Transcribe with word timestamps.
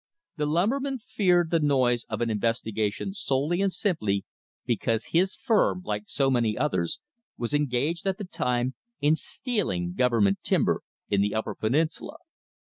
The 0.37 0.47
lumberman 0.47 0.97
feared 0.97 1.51
the 1.51 1.59
noise 1.59 2.05
of 2.09 2.21
an 2.21 2.31
investigation 2.31 3.13
solely 3.13 3.61
and 3.61 3.71
simply 3.71 4.25
because 4.65 5.09
his 5.13 5.35
firm, 5.35 5.83
like 5.85 6.05
so 6.07 6.31
many 6.31 6.57
others, 6.57 6.99
was 7.37 7.53
engaged 7.53 8.07
at 8.07 8.17
the 8.17 8.25
time 8.25 8.73
in 8.99 9.15
stealing 9.15 9.93
government 9.93 10.39
timber 10.41 10.81
in 11.07 11.21
the 11.21 11.35
upper 11.35 11.53
peninsula. 11.53 12.17